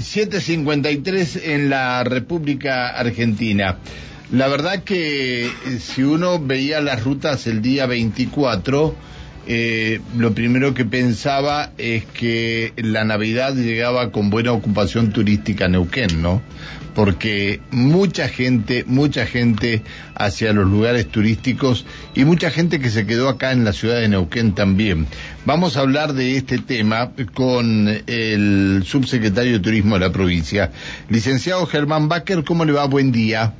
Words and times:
753 0.00 1.36
en 1.44 1.70
la 1.70 2.04
República 2.04 2.88
Argentina. 2.88 3.78
La 4.30 4.48
verdad 4.48 4.82
que 4.84 5.46
eh, 5.46 5.50
si 5.80 6.02
uno 6.02 6.38
veía 6.38 6.80
las 6.80 7.02
rutas 7.02 7.46
el 7.46 7.62
día 7.62 7.86
24, 7.86 8.94
eh, 9.50 10.02
lo 10.14 10.34
primero 10.34 10.74
que 10.74 10.84
pensaba 10.84 11.70
es 11.78 12.04
que 12.04 12.74
la 12.76 13.04
Navidad 13.04 13.54
llegaba 13.54 14.12
con 14.12 14.28
buena 14.28 14.52
ocupación 14.52 15.10
turística 15.10 15.64
a 15.64 15.68
Neuquén, 15.68 16.20
¿no? 16.20 16.42
Porque 16.94 17.62
mucha 17.70 18.28
gente, 18.28 18.84
mucha 18.86 19.24
gente 19.24 19.82
hacia 20.14 20.52
los 20.52 20.66
lugares 20.66 21.08
turísticos 21.08 21.86
y 22.14 22.26
mucha 22.26 22.50
gente 22.50 22.78
que 22.78 22.90
se 22.90 23.06
quedó 23.06 23.30
acá 23.30 23.52
en 23.52 23.64
la 23.64 23.72
ciudad 23.72 23.98
de 23.98 24.08
Neuquén 24.08 24.54
también. 24.54 25.06
Vamos 25.46 25.78
a 25.78 25.80
hablar 25.80 26.12
de 26.12 26.36
este 26.36 26.58
tema 26.58 27.12
con 27.32 27.88
el 28.06 28.82
subsecretario 28.84 29.54
de 29.54 29.60
Turismo 29.60 29.94
de 29.94 30.00
la 30.00 30.12
provincia. 30.12 30.72
Licenciado 31.08 31.64
Germán 31.64 32.10
Baker, 32.10 32.44
¿cómo 32.44 32.66
le 32.66 32.72
va? 32.72 32.84
Buen 32.84 33.12
día. 33.12 33.54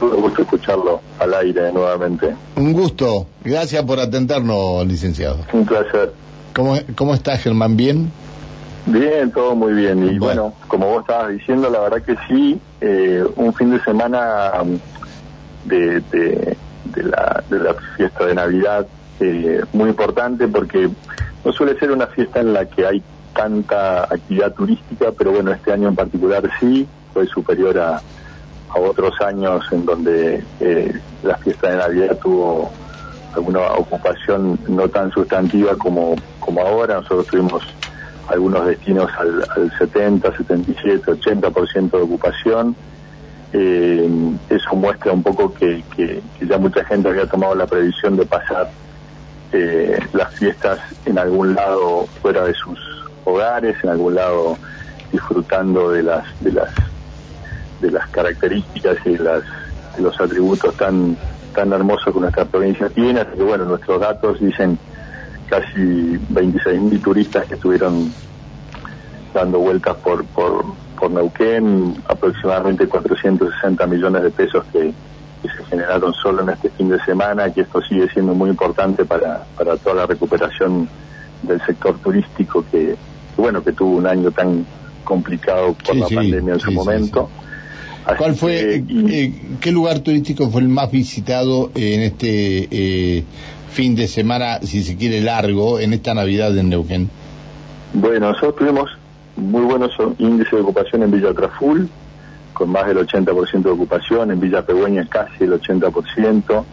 Un 0.00 0.22
gusto 0.22 0.46
escucharlo 0.60 1.00
al 1.18 1.34
aire 1.34 1.72
nuevamente. 1.72 2.34
Un 2.56 2.72
gusto. 2.72 3.26
Gracias 3.44 3.82
por 3.84 3.98
atendernos, 3.98 4.86
licenciado. 4.86 5.38
Un 5.52 5.64
placer. 5.64 6.12
¿Cómo, 6.54 6.76
cómo 6.94 7.14
está 7.14 7.36
Germán? 7.36 7.76
¿Bien? 7.76 8.10
Bien, 8.86 9.30
todo 9.30 9.54
muy 9.54 9.72
bien. 9.72 10.06
Y 10.08 10.18
bueno, 10.18 10.54
como 10.68 10.88
vos 10.88 11.02
estabas 11.02 11.30
diciendo, 11.30 11.70
la 11.70 11.80
verdad 11.80 12.02
que 12.02 12.16
sí, 12.28 12.60
eh, 12.80 13.24
un 13.36 13.52
fin 13.54 13.70
de 13.70 13.80
semana 13.82 14.52
de, 15.64 16.00
de, 16.00 16.56
la, 16.96 17.42
de 17.48 17.58
la 17.58 17.74
fiesta 17.96 18.26
de 18.26 18.34
Navidad 18.34 18.86
eh, 19.20 19.62
muy 19.72 19.90
importante 19.90 20.48
porque 20.48 20.88
no 21.44 21.52
suele 21.52 21.78
ser 21.78 21.90
una 21.90 22.06
fiesta 22.06 22.40
en 22.40 22.52
la 22.52 22.64
que 22.66 22.86
hay 22.86 23.02
tanta 23.34 24.04
actividad 24.04 24.52
turística, 24.54 25.12
pero 25.16 25.32
bueno, 25.32 25.52
este 25.52 25.72
año 25.72 25.88
en 25.88 25.94
particular 25.94 26.42
sí, 26.58 26.86
fue 27.12 27.26
superior 27.26 27.78
a, 27.78 28.02
a 28.74 28.78
otros 28.78 29.20
años 29.20 29.64
en 29.72 29.84
donde 29.84 30.44
eh, 30.60 31.00
la 31.22 31.36
fiesta 31.38 31.70
de 31.70 31.76
Navidad 31.76 32.18
tuvo 32.22 32.70
alguna 33.34 33.60
ocupación 33.72 34.58
no 34.68 34.88
tan 34.88 35.10
sustantiva 35.10 35.76
como, 35.76 36.16
como 36.38 36.60
ahora. 36.60 36.96
Nosotros 36.96 37.26
tuvimos 37.26 37.62
algunos 38.28 38.66
destinos 38.66 39.10
al, 39.18 39.44
al 39.56 39.78
70, 39.78 40.36
77, 40.36 41.12
80% 41.12 41.90
de 41.90 42.02
ocupación. 42.02 42.76
Eh, 43.52 44.08
eso 44.48 44.76
muestra 44.76 45.12
un 45.12 45.22
poco 45.22 45.52
que, 45.52 45.82
que, 45.96 46.22
ya 46.40 46.56
mucha 46.58 46.84
gente 46.84 47.08
había 47.08 47.26
tomado 47.26 47.54
la 47.56 47.66
previsión 47.66 48.16
de 48.16 48.24
pasar 48.24 48.70
eh, 49.52 49.98
las 50.12 50.32
fiestas 50.36 50.78
en 51.04 51.18
algún 51.18 51.54
lado 51.54 52.06
fuera 52.22 52.44
de 52.44 52.54
sus 52.54 52.78
hogares, 53.24 53.76
en 53.82 53.90
algún 53.90 54.14
lado 54.14 54.56
disfrutando 55.10 55.90
de 55.90 56.04
las 56.04 56.24
de 56.40 56.52
las 56.52 56.70
de 57.80 57.90
las 57.90 58.08
características 58.10 58.96
y 59.04 59.16
las, 59.16 59.42
de 59.96 60.02
los 60.02 60.20
atributos 60.20 60.74
tan, 60.76 61.16
tan 61.54 61.72
hermosos 61.72 62.12
que 62.12 62.20
nuestra 62.20 62.44
provincia 62.44 62.88
tiene. 62.88 63.20
Así 63.20 63.36
que 63.36 63.42
bueno, 63.42 63.64
nuestros 63.64 64.00
datos 64.00 64.40
dicen 64.40 64.78
casi 65.48 65.80
26.000 66.32 67.02
turistas 67.02 67.46
que 67.46 67.54
estuvieron 67.54 68.12
dando 69.34 69.58
vueltas 69.58 69.96
por, 69.96 70.24
por, 70.26 70.64
por 70.98 71.10
Neuquén, 71.10 71.96
aproximadamente 72.08 72.86
460 72.86 73.86
millones 73.86 74.22
de 74.22 74.30
pesos 74.30 74.64
que, 74.72 74.92
se 75.42 75.64
generaron 75.70 76.12
solo 76.12 76.42
en 76.42 76.50
este 76.50 76.68
fin 76.68 76.90
de 76.90 77.02
semana, 77.02 77.50
que 77.50 77.62
esto 77.62 77.80
sigue 77.80 78.06
siendo 78.10 78.34
muy 78.34 78.50
importante 78.50 79.06
para, 79.06 79.42
para 79.56 79.74
toda 79.78 79.94
la 79.94 80.06
recuperación 80.06 80.86
del 81.42 81.64
sector 81.64 81.98
turístico 81.98 82.62
que, 82.70 82.94
bueno, 83.38 83.62
que 83.62 83.72
tuvo 83.72 83.96
un 83.96 84.06
año 84.06 84.30
tan 84.30 84.66
complicado 85.02 85.74
por 85.82 85.96
la 85.96 86.08
pandemia 86.08 86.54
en 86.54 86.60
su 86.60 86.70
momento. 86.72 87.30
¿Cuál 88.16 88.34
fue, 88.34 88.82
eh, 88.88 89.32
qué 89.60 89.72
lugar 89.72 90.00
turístico 90.00 90.50
fue 90.50 90.62
el 90.62 90.68
más 90.68 90.90
visitado 90.90 91.70
en 91.74 92.00
este 92.00 92.68
eh, 92.70 93.24
fin 93.70 93.94
de 93.94 94.08
semana, 94.08 94.60
si 94.62 94.82
se 94.82 94.96
quiere 94.96 95.20
largo, 95.20 95.78
en 95.78 95.92
esta 95.92 96.14
Navidad 96.14 96.56
en 96.56 96.70
Neuquén? 96.70 97.10
Bueno, 97.92 98.28
nosotros 98.32 98.56
tuvimos 98.56 98.90
muy 99.36 99.62
buenos 99.62 99.92
índices 100.18 100.52
de 100.52 100.60
ocupación 100.60 101.02
en 101.02 101.10
Villa 101.10 101.32
Traful, 101.34 101.88
con 102.52 102.70
más 102.70 102.86
del 102.86 102.98
80% 102.98 103.62
de 103.62 103.70
ocupación, 103.70 104.30
en 104.30 104.40
Villa 104.40 104.62
Pegüeña 104.64 105.06
casi 105.08 105.44
el 105.44 105.52
80%, 105.52 106.64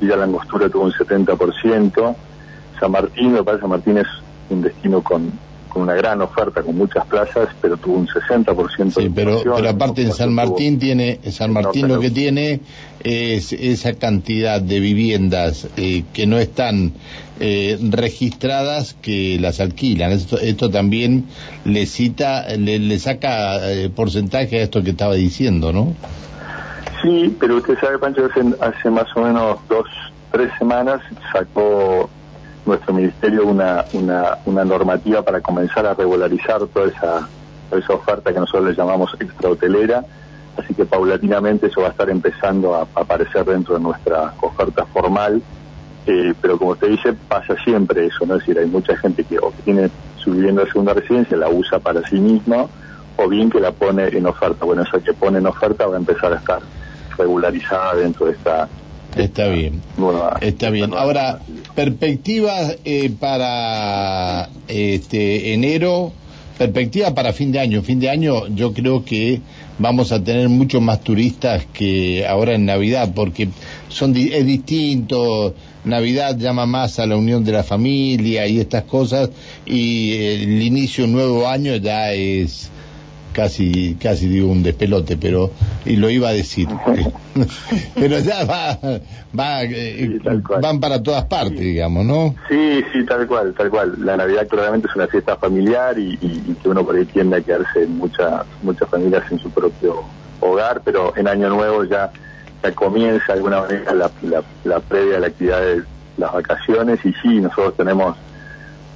Villa 0.00 0.16
Langostura 0.16 0.68
tuvo 0.68 0.84
un 0.84 0.92
70%, 0.92 2.16
San 2.80 2.90
Martín, 2.90 3.32
me 3.32 3.42
parece 3.42 3.62
San 3.62 3.70
Martín 3.70 3.98
es 3.98 4.06
un 4.50 4.62
destino 4.62 5.02
con 5.02 5.32
con 5.74 5.82
una 5.82 5.94
gran 5.94 6.22
oferta, 6.22 6.62
con 6.62 6.76
muchas 6.76 7.04
plazas, 7.06 7.48
pero 7.60 7.76
tuvo 7.76 7.96
un 7.96 8.06
60% 8.06 8.92
sí, 8.92 9.10
pero, 9.12 9.42
pero 9.42 9.68
aparte 9.68 10.02
en 10.02 10.12
San 10.12 10.32
Martín 10.32 10.78
tiene, 10.78 11.18
San 11.32 11.52
Martín 11.52 11.88
lo 11.88 11.98
que 11.98 12.10
tiene 12.10 12.60
es 13.00 13.52
esa 13.52 13.94
cantidad 13.94 14.60
de 14.60 14.78
viviendas 14.78 15.68
eh, 15.76 16.04
que 16.12 16.28
no 16.28 16.38
están 16.38 16.92
eh, 17.40 17.76
registradas 17.90 18.94
que 18.94 19.36
las 19.40 19.58
alquilan. 19.58 20.12
Esto, 20.12 20.38
esto 20.38 20.70
también 20.70 21.24
le 21.64 21.86
cita, 21.86 22.46
le, 22.56 22.98
saca 23.00 23.72
eh, 23.72 23.90
porcentaje 23.90 24.60
a 24.60 24.62
esto 24.62 24.84
que 24.84 24.90
estaba 24.90 25.14
diciendo, 25.14 25.72
¿no? 25.72 25.92
Sí, 27.02 27.36
pero 27.40 27.56
usted 27.56 27.76
sabe, 27.80 27.98
Pancho, 27.98 28.26
hace, 28.26 28.42
hace 28.60 28.90
más 28.90 29.08
o 29.16 29.22
menos 29.22 29.58
dos, 29.68 29.86
tres 30.30 30.50
semanas 30.56 31.00
sacó 31.32 32.08
nuestro 32.66 32.94
ministerio 32.94 33.46
una, 33.46 33.84
una, 33.92 34.38
una 34.46 34.64
normativa 34.64 35.22
para 35.22 35.40
comenzar 35.40 35.86
a 35.86 35.94
regularizar 35.94 36.66
toda 36.66 36.88
esa, 36.88 37.28
esa 37.70 37.92
oferta 37.92 38.32
que 38.32 38.40
nosotros 38.40 38.70
le 38.70 38.74
llamamos 38.74 39.14
extrahotelera, 39.18 40.04
así 40.56 40.74
que 40.74 40.84
paulatinamente 40.84 41.66
eso 41.66 41.82
va 41.82 41.88
a 41.88 41.90
estar 41.90 42.08
empezando 42.10 42.74
a, 42.74 42.82
aparecer 42.94 43.44
dentro 43.44 43.74
de 43.74 43.80
nuestra 43.80 44.34
oferta 44.40 44.86
formal, 44.86 45.42
eh, 46.06 46.34
pero 46.40 46.58
como 46.58 46.72
usted 46.72 46.88
dice, 46.88 47.12
pasa 47.12 47.54
siempre 47.64 48.06
eso, 48.06 48.26
¿no? 48.26 48.34
Es 48.34 48.40
decir, 48.40 48.58
hay 48.58 48.66
mucha 48.66 48.96
gente 48.96 49.24
que 49.24 49.38
o 49.38 49.52
tiene 49.64 49.90
su 50.16 50.32
vivienda 50.32 50.64
de 50.64 50.70
segunda 50.70 50.94
residencia, 50.94 51.36
la 51.36 51.48
usa 51.48 51.78
para 51.78 52.06
sí 52.08 52.16
misma, 52.16 52.66
o 53.16 53.28
bien 53.28 53.50
que 53.50 53.60
la 53.60 53.72
pone 53.72 54.08
en 54.08 54.26
oferta. 54.26 54.64
Bueno, 54.64 54.82
esa 54.82 54.98
que 55.00 55.12
pone 55.14 55.38
en 55.38 55.46
oferta 55.46 55.86
va 55.86 55.94
a 55.94 55.98
empezar 55.98 56.32
a 56.32 56.36
estar 56.36 56.60
regularizada 57.16 57.94
dentro 57.94 58.26
de 58.26 58.32
esta 58.32 58.68
Está 59.16 59.48
bien. 59.48 59.80
está 60.40 60.70
bien. 60.70 60.92
Ahora, 60.92 61.40
perspectivas 61.74 62.78
eh, 62.84 63.10
para 63.18 64.48
este 64.68 65.54
enero, 65.54 66.12
perspectiva 66.58 67.14
para 67.14 67.32
fin 67.32 67.52
de 67.52 67.60
año. 67.60 67.82
Fin 67.82 68.00
de 68.00 68.10
año 68.10 68.48
yo 68.48 68.72
creo 68.72 69.04
que 69.04 69.40
vamos 69.78 70.12
a 70.12 70.22
tener 70.22 70.48
muchos 70.48 70.82
más 70.82 71.00
turistas 71.00 71.66
que 71.72 72.26
ahora 72.26 72.54
en 72.54 72.64
Navidad, 72.64 73.12
porque 73.14 73.48
son 73.88 74.16
es 74.16 74.46
distinto. 74.46 75.54
Navidad 75.84 76.38
llama 76.38 76.64
más 76.64 76.98
a 76.98 77.06
la 77.06 77.16
unión 77.16 77.44
de 77.44 77.52
la 77.52 77.62
familia 77.62 78.46
y 78.46 78.58
estas 78.58 78.84
cosas, 78.84 79.30
y 79.66 80.14
el 80.14 80.62
inicio 80.62 81.04
de 81.04 81.10
un 81.10 81.16
nuevo 81.16 81.46
año 81.46 81.76
ya 81.76 82.12
es 82.12 82.70
casi, 83.34 83.96
casi 83.96 84.26
digo 84.28 84.50
un 84.50 84.62
despelote, 84.62 85.18
pero, 85.18 85.50
y 85.84 85.96
lo 85.96 86.08
iba 86.08 86.28
a 86.28 86.32
decir. 86.32 86.68
pero 87.94 88.18
ya 88.20 88.44
va, 88.44 88.78
va 89.38 89.62
eh, 89.64 90.18
van 90.62 90.80
para 90.80 91.02
todas 91.02 91.24
partes, 91.26 91.60
digamos, 91.60 92.06
¿no? 92.06 92.34
Sí, 92.48 92.82
sí, 92.92 93.04
tal 93.04 93.26
cual, 93.26 93.52
tal 93.54 93.68
cual. 93.68 93.96
La 93.98 94.16
Navidad 94.16 94.48
claramente 94.48 94.88
es 94.88 94.96
una 94.96 95.06
fiesta 95.06 95.36
familiar 95.36 95.98
y, 95.98 96.16
que 96.62 96.68
uno 96.68 96.84
por 96.84 96.96
ahí 96.96 97.04
tiende 97.04 97.36
a 97.36 97.40
quedarse 97.42 97.86
muchas, 97.86 98.46
muchas 98.62 98.88
familias 98.88 99.30
en 99.30 99.38
su 99.38 99.50
propio 99.50 100.02
hogar, 100.40 100.80
pero 100.82 101.14
en 101.16 101.28
Año 101.28 101.50
Nuevo 101.50 101.84
ya, 101.84 102.10
ya 102.62 102.72
comienza 102.72 103.26
de 103.26 103.32
alguna 103.34 103.60
manera 103.60 103.92
la, 103.92 104.10
la, 104.22 104.42
la 104.64 104.80
previa 104.80 105.18
a 105.18 105.20
la 105.20 105.26
actividad 105.26 105.60
de 105.60 105.82
las 106.16 106.32
vacaciones 106.32 107.00
y 107.04 107.12
sí, 107.14 107.40
nosotros 107.40 107.76
tenemos 107.76 108.16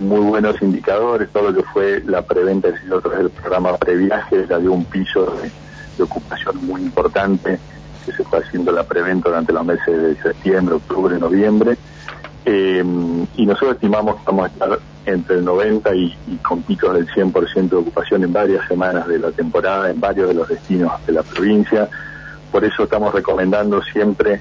muy 0.01 0.21
buenos 0.21 0.61
indicadores, 0.63 1.29
todo 1.31 1.51
lo 1.51 1.55
que 1.55 1.69
fue 1.71 2.03
la 2.07 2.23
preventa 2.23 2.69
del 2.69 3.31
programa 3.31 3.77
previaje, 3.77 4.47
ya 4.49 4.59
dio 4.59 4.73
un 4.73 4.85
piso 4.85 5.27
de, 5.43 5.51
ocupación 6.01 6.65
muy 6.65 6.83
importante 6.83 7.59
que 8.07 8.13
se 8.13 8.23
fue 8.23 8.39
haciendo 8.39 8.71
la 8.71 8.85
preventa 8.85 9.31
durante 9.31 9.53
los 9.53 9.65
meses 9.65 10.01
de 10.01 10.15
septiembre, 10.23 10.77
octubre, 10.77 11.19
noviembre. 11.19 11.77
Eh, 12.45 12.85
y 13.37 13.45
nosotros 13.45 13.75
estimamos 13.75 14.15
que 14.17 14.23
vamos 14.27 14.45
a 14.45 14.47
estar 14.53 14.79
entre 15.07 15.37
el 15.39 15.45
90 15.45 15.95
y, 15.97 16.17
y 16.29 16.37
con 16.37 16.63
picos 16.63 16.95
del 16.95 17.09
100% 17.09 17.69
de 17.69 17.77
ocupación 17.77 18.23
en 18.23 18.33
varias 18.33 18.67
semanas 18.69 19.09
de 19.09 19.19
la 19.19 19.33
temporada, 19.33 19.91
en 19.91 19.99
varios 19.99 20.29
de 20.29 20.35
los 20.35 20.49
destinos 20.49 20.93
de 21.05 21.15
la 21.15 21.25
provincia. 21.25 21.89
Por 22.53 22.65
eso 22.65 22.85
estamos 22.85 23.13
recomendando 23.13 23.83
siempre 23.83 24.41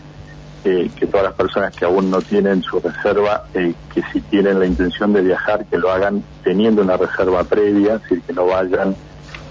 que 0.64 1.08
todas 1.08 1.24
las 1.24 1.34
personas 1.34 1.74
que 1.74 1.86
aún 1.86 2.10
no 2.12 2.22
tienen 2.22 2.62
su 2.62 2.80
reserva, 2.80 3.46
eh, 3.54 3.74
que 3.94 4.02
si 4.12 4.22
tienen 4.22 4.60
la 4.60 4.66
intención 4.66 5.14
de 5.14 5.22
viajar, 5.22 5.66
que 5.66 5.78
lo 5.78 5.90
hagan 5.92 6.24
teniendo 6.44 6.82
una 6.82 6.98
reserva 6.98 7.44
previa, 7.44 7.96
es 7.96 8.02
decir, 8.04 8.22
que 8.24 8.34
no 8.34 8.48
vayan 8.48 8.96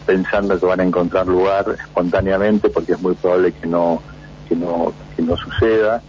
pensando 0.05 0.59
que 0.59 0.67
van 0.67 0.81
a 0.81 0.85
encontrar 0.85 1.27
lugar 1.27 1.67
espontáneamente, 1.79 2.69
porque 2.69 2.93
es 2.93 3.01
muy 3.01 3.15
probable 3.15 3.53
que 3.53 3.67
no, 3.67 4.03
que 4.49 4.55
no, 4.55 4.93
que 5.17 5.23
no 5.23 5.37
suceda. 5.37 6.03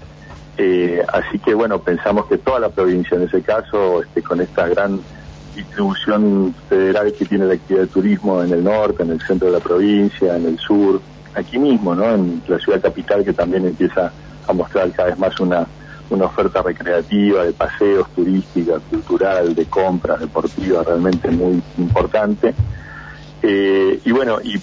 Eh, 0.58 1.04
así 1.14 1.40
que 1.40 1.54
bueno, 1.54 1.80
pensamos 1.80 2.26
que 2.26 2.38
toda 2.38 2.60
la 2.60 2.70
provincia 2.70 3.16
en 3.16 3.24
ese 3.24 3.42
caso, 3.42 4.02
este, 4.02 4.22
con 4.22 4.42
esta 4.42 4.68
gran 4.68 5.00
distribución 5.56 6.54
federal 6.70 7.14
que 7.14 7.26
tiene 7.26 7.46
la 7.46 7.54
actividad 7.56 7.84
de 7.84 7.88
turismo 7.88 8.44
en 8.44 8.52
el 8.52 8.64
norte, 8.64 9.04
en 9.04 9.12
el 9.12 9.22
centro 9.22 9.48
de 9.48 9.54
la 9.54 9.60
provincia, 9.60 10.36
en 10.36 10.46
el 10.46 10.60
sur, 10.60 11.02
aquí 11.34 11.58
mismo, 11.58 11.96
¿no? 11.96 12.14
En 12.14 12.42
la 12.48 12.60
ciudad 12.60 12.82
capital 12.82 13.24
que 13.24 13.34
también 13.34 13.66
empieza 13.66 14.12
a 14.48 14.54
mostrar 14.54 14.92
cada 14.92 15.10
vez 15.10 15.20
más 15.20 15.40
una, 15.40 15.68
una 16.10 16.26
oferta 16.26 16.62
recreativa, 16.62 17.44
de 17.44 17.54
paseos, 17.54 18.08
turística, 18.16 18.80
cultural, 18.90 19.54
de 19.54 19.66
compras, 19.66 20.20
deportiva, 20.20 20.84
realmente 20.84 21.30
muy 21.30 21.62
importante. 21.78 22.54
Eh, 23.42 24.00
y 24.04 24.12
bueno, 24.12 24.40
y, 24.42 24.60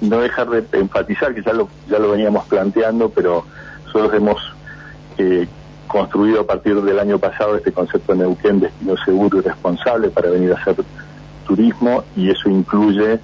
no 0.00 0.20
dejar 0.20 0.48
de 0.50 0.78
enfatizar, 0.78 1.34
que 1.34 1.42
ya 1.42 1.52
lo, 1.52 1.68
ya 1.88 1.98
lo 1.98 2.10
veníamos 2.10 2.44
planteando, 2.46 3.08
pero 3.08 3.44
nosotros 3.86 4.12
hemos 4.14 4.52
eh, 5.16 5.48
construido 5.86 6.40
a 6.40 6.46
partir 6.46 6.80
del 6.82 6.98
año 6.98 7.18
pasado 7.18 7.56
este 7.56 7.72
concepto 7.72 8.12
de 8.12 8.18
Neuquén, 8.18 8.60
destino 8.60 8.94
seguro 8.98 9.38
y 9.38 9.40
responsable 9.40 10.10
para 10.10 10.28
venir 10.28 10.52
a 10.52 10.56
hacer 10.56 10.76
turismo, 11.46 12.04
y 12.14 12.30
eso 12.30 12.50
incluye 12.50 13.20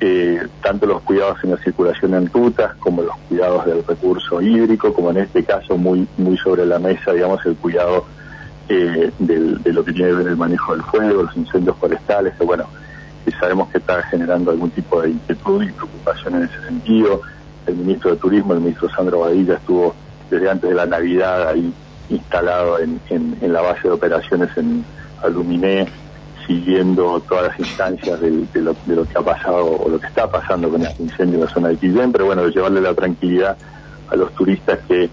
eh, 0.00 0.46
tanto 0.62 0.86
los 0.86 1.02
cuidados 1.02 1.38
en 1.44 1.50
la 1.50 1.58
circulación 1.58 2.14
en 2.14 2.32
rutas 2.32 2.74
como 2.76 3.02
los 3.02 3.16
cuidados 3.28 3.66
del 3.66 3.84
recurso 3.86 4.40
hídrico, 4.40 4.92
como 4.94 5.10
en 5.10 5.18
este 5.18 5.44
caso 5.44 5.76
muy 5.76 6.08
muy 6.16 6.38
sobre 6.38 6.64
la 6.64 6.78
mesa, 6.78 7.12
digamos, 7.12 7.44
el 7.44 7.54
cuidado 7.56 8.06
eh, 8.68 9.10
de 9.18 9.72
lo 9.72 9.84
que 9.84 9.92
tiene 9.92 10.10
que 10.10 10.16
ver 10.16 10.28
el 10.28 10.36
manejo 10.36 10.72
del 10.72 10.82
fuego, 10.84 11.24
los 11.24 11.36
incendios 11.36 11.76
forestales, 11.76 12.34
que 12.38 12.44
bueno, 12.44 12.66
sabemos 13.38 13.68
que 13.68 13.78
está 13.78 14.02
generando 14.04 14.50
algún 14.50 14.70
tipo 14.70 15.02
de 15.02 15.10
inquietud 15.10 15.62
y 15.62 15.72
preocupación 15.72 16.36
en 16.36 16.42
ese 16.44 16.62
sentido. 16.62 17.22
El 17.66 17.76
ministro 17.76 18.10
de 18.12 18.16
Turismo, 18.16 18.54
el 18.54 18.60
ministro 18.60 18.88
Sandro 18.90 19.20
Badilla, 19.20 19.54
estuvo 19.54 19.94
desde 20.30 20.50
antes 20.50 20.70
de 20.70 20.76
la 20.76 20.86
Navidad 20.86 21.48
ahí 21.48 21.72
instalado 22.08 22.78
en, 22.78 23.00
en 23.08 23.52
la 23.52 23.60
base 23.60 23.82
de 23.82 23.90
operaciones 23.90 24.48
en 24.56 24.84
Aluminé 25.22 25.86
siguiendo 26.50 27.20
todas 27.28 27.46
las 27.46 27.60
instancias 27.60 28.20
de, 28.20 28.60
lo, 28.60 28.74
que 28.74 29.16
ha 29.16 29.22
pasado 29.22 29.66
o 29.66 29.88
lo 29.88 30.00
que 30.00 30.08
está 30.08 30.28
pasando 30.28 30.68
con 30.68 30.82
este 30.82 31.04
incendio 31.04 31.36
en 31.36 31.44
la 31.44 31.48
zona 31.48 31.68
de 31.68 31.76
Quillén, 31.76 32.10
pero 32.10 32.26
bueno, 32.26 32.42
de 32.42 32.50
llevarle 32.50 32.80
la 32.80 32.92
tranquilidad 32.92 33.56
a 34.08 34.16
los 34.16 34.34
turistas 34.34 34.80
que 34.88 35.08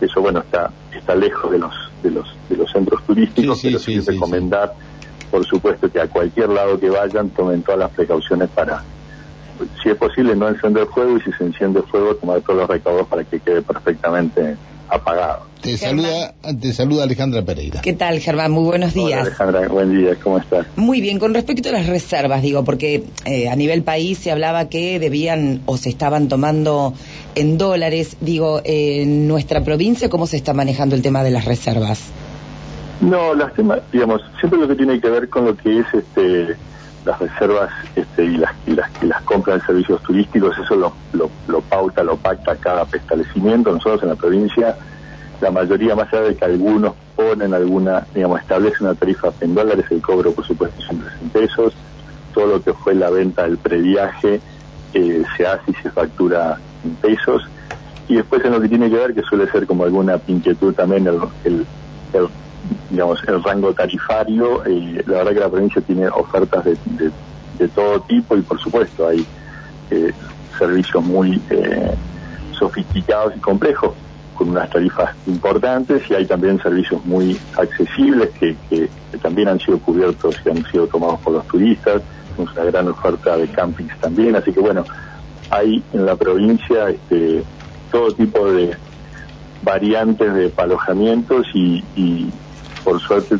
eso 0.00 0.20
bueno 0.20 0.40
está 0.40 0.72
está 0.92 1.14
lejos 1.14 1.52
de 1.52 1.58
los 1.58 1.72
de 2.02 2.10
los 2.10 2.26
de 2.48 2.56
los 2.56 2.72
centros 2.72 3.04
turísticos, 3.04 3.60
pero 3.62 3.78
sí, 3.78 4.00
recomendar 4.00 4.74
por 5.30 5.46
supuesto 5.46 5.88
que 5.88 6.00
a 6.00 6.08
cualquier 6.08 6.48
lado 6.48 6.80
que 6.80 6.90
vayan 6.90 7.30
tomen 7.30 7.62
todas 7.62 7.78
las 7.78 7.90
precauciones 7.92 8.48
para 8.48 8.82
si 9.80 9.90
es 9.90 9.96
posible 9.96 10.34
no 10.34 10.48
encender 10.48 10.86
fuego 10.86 11.18
y 11.18 11.20
si 11.20 11.30
se 11.32 11.44
enciende 11.44 11.82
fuego 11.82 12.16
tomar 12.16 12.40
todos 12.40 12.60
los 12.60 12.68
recaudos 12.68 13.06
para 13.06 13.22
que 13.22 13.38
quede 13.38 13.62
perfectamente 13.62 14.56
apagado. 14.90 15.50
Te 15.60 15.76
saluda, 15.76 16.32
te 16.60 16.72
saluda 16.72 17.04
Alejandra 17.04 17.42
Pereira. 17.42 17.80
¿Qué 17.82 17.92
tal, 17.92 18.18
Germán? 18.18 18.50
Muy 18.50 18.64
buenos 18.64 18.94
días. 18.94 19.20
Alejandra, 19.20 19.68
buen 19.68 19.96
día, 19.96 20.16
¿cómo 20.16 20.38
estás? 20.38 20.66
Muy 20.76 21.00
bien, 21.00 21.18
con 21.18 21.34
respecto 21.34 21.68
a 21.68 21.72
las 21.72 21.86
reservas, 21.86 22.42
digo, 22.42 22.64
porque 22.64 23.04
eh, 23.26 23.48
a 23.48 23.56
nivel 23.56 23.82
país 23.82 24.18
se 24.18 24.30
hablaba 24.30 24.68
que 24.68 24.98
debían 24.98 25.60
o 25.66 25.76
se 25.76 25.90
estaban 25.90 26.28
tomando 26.28 26.94
en 27.34 27.58
dólares. 27.58 28.16
Digo, 28.20 28.62
en 28.64 29.28
nuestra 29.28 29.62
provincia, 29.62 30.08
¿cómo 30.08 30.26
se 30.26 30.36
está 30.36 30.54
manejando 30.54 30.94
el 30.96 31.02
tema 31.02 31.22
de 31.22 31.30
las 31.30 31.44
reservas? 31.44 32.10
No, 33.00 33.34
las 33.34 33.54
temas, 33.54 33.80
digamos, 33.92 34.22
siempre 34.38 34.58
lo 34.58 34.68
que 34.68 34.74
tiene 34.74 35.00
que 35.00 35.08
ver 35.08 35.28
con 35.28 35.44
lo 35.44 35.56
que 35.56 35.78
es 35.78 35.86
este 35.92 36.56
las 37.04 37.18
reservas 37.18 37.70
este, 37.96 38.24
y 38.24 38.36
las 38.36 38.52
y 38.66 38.72
las, 38.72 38.90
y 39.02 39.06
las 39.06 39.22
compras 39.22 39.60
de 39.60 39.66
servicios 39.66 40.02
turísticos, 40.02 40.56
eso 40.58 40.76
lo, 40.76 40.92
lo, 41.12 41.60
pauta, 41.62 42.02
lo 42.02 42.16
pacta 42.16 42.56
cada 42.56 42.86
establecimiento. 42.92 43.72
Nosotros 43.72 44.02
en 44.02 44.10
la 44.10 44.16
provincia 44.16 44.76
la 45.40 45.50
mayoría, 45.50 45.94
más 45.94 46.12
allá 46.12 46.22
de 46.22 46.36
que 46.36 46.44
algunos 46.44 46.94
ponen 47.16 47.54
alguna, 47.54 48.06
digamos, 48.14 48.40
establecen 48.40 48.86
una 48.86 48.94
tarifa 48.94 49.32
en 49.40 49.54
dólares, 49.54 49.86
el 49.90 50.02
cobro 50.02 50.32
por 50.32 50.46
supuesto 50.46 50.82
es 50.82 50.90
en 50.90 51.30
pesos, 51.30 51.74
todo 52.34 52.46
lo 52.46 52.62
que 52.62 52.74
fue 52.74 52.94
la 52.94 53.10
venta 53.10 53.44
del 53.44 53.56
previaje 53.56 54.40
eh, 54.92 55.22
se 55.36 55.46
hace 55.46 55.70
y 55.70 55.74
se 55.82 55.90
factura 55.90 56.58
en 56.84 56.94
pesos, 56.96 57.42
y 58.08 58.16
después 58.16 58.44
en 58.44 58.52
lo 58.52 58.60
que 58.60 58.68
tiene 58.68 58.90
que 58.90 58.96
ver, 58.96 59.14
que 59.14 59.22
suele 59.22 59.50
ser 59.50 59.66
como 59.66 59.84
alguna 59.84 60.20
inquietud 60.26 60.74
también, 60.74 61.06
el, 61.06 61.18
el, 61.44 61.66
digamos, 62.90 63.22
el 63.26 63.42
rango 63.42 63.72
tarifario, 63.72 64.64
eh, 64.64 65.02
la 65.06 65.18
verdad 65.18 65.32
que 65.32 65.40
la 65.40 65.48
provincia 65.48 65.82
tiene 65.82 66.08
ofertas 66.08 66.64
de, 66.64 66.76
de, 67.58 67.68
todo 67.68 68.00
tipo 68.00 68.36
y 68.36 68.42
por 68.42 68.58
supuesto 68.58 69.06
hay 69.06 69.24
eh, 69.90 70.12
servicios 70.58 71.04
muy 71.04 71.40
sofisticados 72.58 73.34
y 73.36 73.40
complejos 73.40 73.92
con 74.34 74.48
unas 74.48 74.70
tarifas 74.70 75.14
importantes 75.26 76.02
y 76.10 76.14
hay 76.14 76.24
también 76.24 76.58
servicios 76.62 77.04
muy 77.04 77.38
accesibles 77.58 78.30
que, 78.30 78.56
que, 78.70 78.88
también 79.20 79.48
han 79.48 79.60
sido 79.60 79.78
cubiertos 79.78 80.34
y 80.46 80.48
han 80.48 80.64
sido 80.70 80.86
tomados 80.86 81.20
por 81.20 81.34
los 81.34 81.46
turistas. 81.46 82.00
Tenemos 82.34 82.56
una 82.56 82.64
gran 82.64 82.88
oferta 82.88 83.36
de 83.36 83.46
campings 83.48 83.98
también, 84.00 84.34
así 84.34 84.50
que 84.50 84.60
bueno, 84.60 84.82
hay 85.50 85.82
en 85.92 86.06
la 86.06 86.16
provincia 86.16 86.88
este, 86.88 87.42
todo 87.92 88.12
tipo 88.12 88.50
de 88.50 88.74
variantes 89.62 90.32
de 90.34 90.52
alojamientos 90.56 91.46
y, 91.54 91.84
y 91.96 92.30
por 92.84 93.00
suerte 93.00 93.36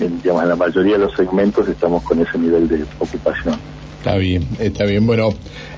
en, 0.00 0.20
digamos, 0.22 0.42
en 0.42 0.48
la 0.48 0.56
mayoría 0.56 0.94
de 0.94 1.04
los 1.04 1.14
segmentos 1.14 1.68
estamos 1.68 2.02
con 2.02 2.20
ese 2.20 2.38
nivel 2.38 2.68
de 2.68 2.84
ocupación. 2.98 3.56
Está 3.98 4.16
bien, 4.16 4.48
está 4.58 4.84
bien. 4.84 5.06
Bueno, 5.06 5.32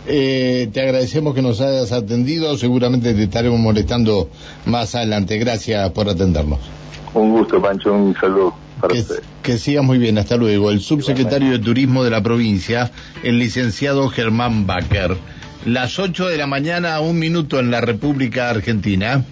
eh, 0.06 0.70
te 0.72 0.80
agradecemos 0.80 1.34
que 1.34 1.42
nos 1.42 1.60
hayas 1.60 1.92
atendido. 1.92 2.56
Seguramente 2.56 3.12
te 3.12 3.24
estaremos 3.24 3.60
molestando 3.60 4.30
más 4.64 4.94
adelante. 4.94 5.36
Gracias 5.36 5.90
por 5.90 6.08
atendernos. 6.08 6.60
Un 7.12 7.32
gusto, 7.32 7.60
Pancho. 7.60 7.92
Un 7.92 8.14
saludo. 8.14 8.54
Para 8.80 8.94
que, 8.94 9.04
que 9.42 9.58
sigas 9.58 9.84
muy 9.84 9.98
bien, 9.98 10.16
hasta 10.16 10.36
luego. 10.36 10.70
El 10.70 10.80
subsecretario 10.80 11.50
de 11.52 11.58
Turismo 11.58 12.02
de 12.02 12.10
la 12.10 12.22
provincia, 12.22 12.90
el 13.22 13.38
licenciado 13.38 14.08
Germán 14.08 14.66
Baker. 14.66 15.16
Las 15.66 15.98
8 15.98 16.28
de 16.28 16.36
la 16.38 16.46
mañana, 16.46 17.00
un 17.00 17.18
minuto 17.18 17.60
en 17.60 17.70
la 17.70 17.80
República 17.80 18.50
Argentina. 18.50 19.22